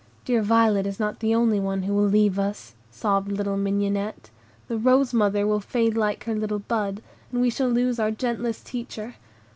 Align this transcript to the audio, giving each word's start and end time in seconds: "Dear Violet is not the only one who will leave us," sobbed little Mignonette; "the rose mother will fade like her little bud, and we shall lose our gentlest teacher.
"Dear 0.25 0.41
Violet 0.41 0.87
is 0.87 0.99
not 0.99 1.19
the 1.19 1.35
only 1.35 1.59
one 1.59 1.83
who 1.83 1.93
will 1.93 2.07
leave 2.07 2.39
us," 2.39 2.73
sobbed 2.89 3.31
little 3.31 3.55
Mignonette; 3.55 4.31
"the 4.67 4.75
rose 4.79 5.13
mother 5.13 5.45
will 5.45 5.59
fade 5.59 5.95
like 5.95 6.23
her 6.23 6.33
little 6.33 6.57
bud, 6.57 7.03
and 7.31 7.39
we 7.39 7.51
shall 7.51 7.69
lose 7.69 7.99
our 7.99 8.09
gentlest 8.09 8.65
teacher. 8.65 9.17